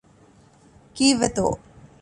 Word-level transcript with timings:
ކީއްވެތޯ؟ 0.95 1.45